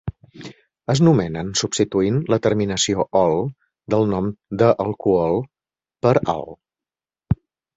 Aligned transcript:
Es 0.93 1.01
nomenen 1.07 1.51
substituint 1.61 2.17
la 2.35 2.39
terminació 2.47 3.05
-ol 3.19 3.37
del 3.95 4.09
nom 4.15 4.33
de 4.63 4.73
l'alcohol 4.73 5.41
per 6.07 6.17
-al. 6.23 6.47